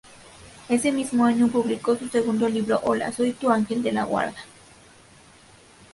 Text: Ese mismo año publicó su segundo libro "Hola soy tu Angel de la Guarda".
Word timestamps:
Ese 0.67 0.91
mismo 0.91 1.25
año 1.25 1.47
publicó 1.47 1.95
su 1.95 2.07
segundo 2.09 2.49
libro 2.49 2.79
"Hola 2.85 3.11
soy 3.11 3.33
tu 3.33 3.51
Angel 3.51 3.83
de 3.83 3.91
la 3.91 4.03
Guarda". 4.03 4.43